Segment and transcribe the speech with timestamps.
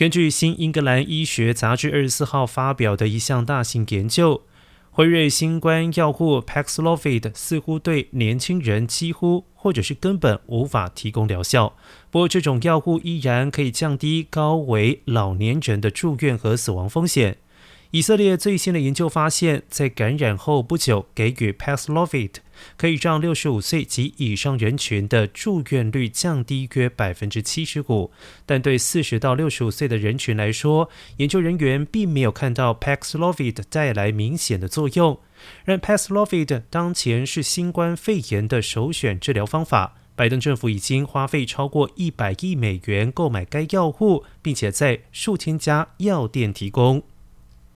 [0.00, 4.44] 根据《新英格兰医学杂志》二十四号发表的一项大型研究，
[4.90, 11.76] 辉瑞新冠药物 Paxlovid 似乎对年轻人几乎或者是根本无法提供疗效。
[12.10, 17.36] 不过，这种药物依然可以降低高危老年人的住院和死亡风险。
[17.92, 22.34] 以色列最新的研究发现，在感染后不久给予 Paxlovid，
[22.76, 28.12] 可以让六十五岁及以上人群的住院率降低约百分之七十五。
[28.46, 35.18] 但对四十到六十五岁的人群来说，研究人员并没有看到 Paxlovid 带来明显的作用。
[35.64, 39.96] 然 Paxlovid 当前是新冠肺炎的首选治疗方法。
[40.14, 47.02] 拜登政府已经花费超过一百亿美元购买该药物，并且在数千家药店提供。